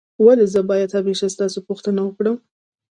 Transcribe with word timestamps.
ولي 0.25 0.45
زه 0.53 0.61
باید 0.69 0.95
همېشه 0.97 1.27
ستاسو 1.35 1.59
پوښتنه 1.67 2.01
وکړم؟ 2.03 2.35